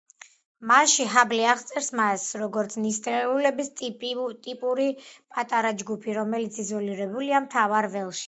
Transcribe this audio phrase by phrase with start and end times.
[0.69, 3.69] მასში ჰაბლი აღწერს მას, როგორც „ნისლეულების
[3.99, 4.87] ტიპური
[5.35, 8.19] პატარა ჯგუფი, რომელიც იზოლირებულია მთავარ ველში“.